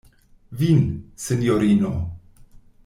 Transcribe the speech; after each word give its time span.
Vin, 0.61 0.81
sinjorino! 1.25 1.95